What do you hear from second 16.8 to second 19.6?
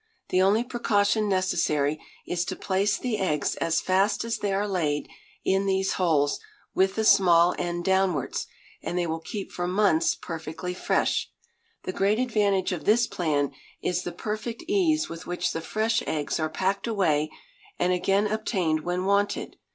away, and again obtained when wanted.